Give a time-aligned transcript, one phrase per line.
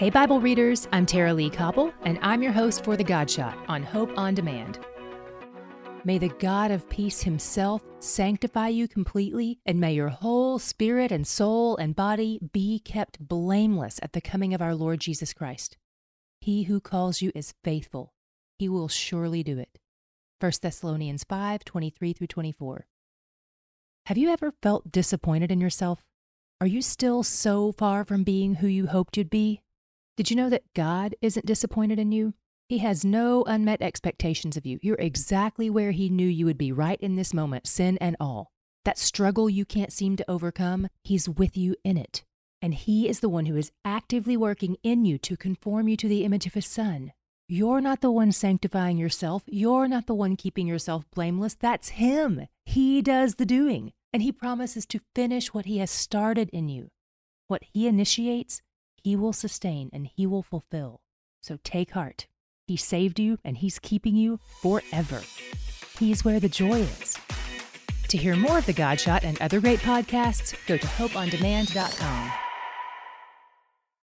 [0.00, 3.82] Hey, Bible readers, I'm Tara-Leigh Cobble, and I'm your host for The God Shot on
[3.82, 4.78] Hope on Demand.
[6.06, 11.26] May the God of peace himself sanctify you completely, and may your whole spirit and
[11.26, 15.76] soul and body be kept blameless at the coming of our Lord Jesus Christ.
[16.40, 18.14] He who calls you is faithful.
[18.58, 19.78] He will surely do it.
[20.40, 22.86] 1 Thessalonians 5 23 through 24.
[24.06, 26.06] Have you ever felt disappointed in yourself?
[26.58, 29.60] Are you still so far from being who you hoped you'd be?
[30.20, 32.34] Did you know that God isn't disappointed in you?
[32.68, 34.78] He has no unmet expectations of you.
[34.82, 38.52] You're exactly where He knew you would be right in this moment, sin and all.
[38.84, 42.22] That struggle you can't seem to overcome, He's with you in it.
[42.60, 46.06] And He is the one who is actively working in you to conform you to
[46.06, 47.14] the image of His Son.
[47.48, 49.44] You're not the one sanctifying yourself.
[49.46, 51.54] You're not the one keeping yourself blameless.
[51.54, 52.46] That's Him.
[52.66, 53.94] He does the doing.
[54.12, 56.90] And He promises to finish what He has started in you.
[57.48, 58.60] What He initiates,
[59.02, 61.00] he will sustain and He will fulfill.
[61.40, 62.26] So take heart.
[62.66, 65.22] He saved you and He's keeping you forever.
[65.98, 67.16] He's where the joy is.
[68.08, 72.49] To hear more of The God Shot and other great podcasts, go to hopeondemand.com.